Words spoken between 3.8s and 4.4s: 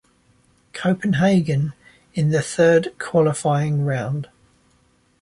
round.